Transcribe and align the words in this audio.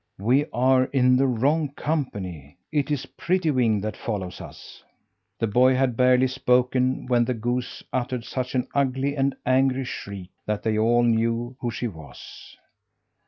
"We 0.17 0.45
are 0.51 0.85
in 0.85 1.15
the 1.15 1.27
wrong 1.27 1.73
company. 1.75 2.57
It 2.71 2.89
is 2.89 3.05
Prettywing 3.19 3.81
that 3.83 3.95
follows 3.95 4.41
us!" 4.41 4.83
The 5.37 5.45
boy 5.45 5.75
had 5.75 5.95
barely 5.95 6.25
spoken 6.25 7.05
when 7.05 7.23
the 7.23 7.35
goose 7.35 7.83
uttered 7.93 8.25
such 8.25 8.55
an 8.55 8.67
ugly 8.73 9.15
and 9.15 9.35
angry 9.45 9.85
shriek 9.85 10.31
that 10.47 10.65
all 10.65 11.03
knew 11.03 11.55
who 11.59 11.69
she 11.69 11.87
was. 11.87 12.57